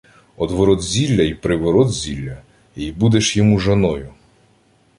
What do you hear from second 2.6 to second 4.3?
й будеш йому жоною.